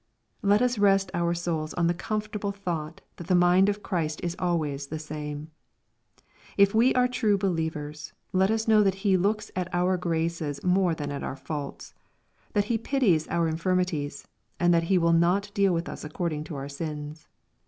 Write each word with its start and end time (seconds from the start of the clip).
Lei 0.41 0.57
us 0.57 0.79
rest 0.79 1.11
our 1.13 1.31
souls 1.35 1.75
on 1.75 1.85
the 1.85 1.93
comfortable 1.93 2.51
thought 2.51 3.01
that 3.17 3.27
the 3.27 3.35
mind 3.35 3.69
of 3.69 3.83
Christ 3.83 4.19
is 4.23 4.35
always 4.39 4.87
the 4.87 4.97
same. 4.97 5.51
If 6.57 6.73
we 6.73 6.91
are 6.95 7.07
true 7.07 7.37
believers, 7.37 8.11
let 8.33 8.49
us 8.49 8.67
know 8.67 8.81
that 8.81 8.95
He 9.05 9.15
looks 9.15 9.51
at 9.55 9.69
our 9.71 9.97
graces 9.97 10.63
more 10.63 10.95
than 10.95 11.11
at 11.11 11.21
our 11.21 11.35
faults, 11.37 11.93
that 12.53 12.65
He 12.65 12.79
pities 12.79 13.27
our 13.27 13.47
infirmities, 13.47 14.27
and 14.59 14.73
that 14.73 14.85
He 14.89 14.97
will 14.97 15.13
not 15.13 15.51
deal 15.53 15.71
with 15.71 15.87
us 15.87 16.03
according 16.03 16.45
to 16.45 16.55
our 16.55 16.67
sins. 16.67 17.27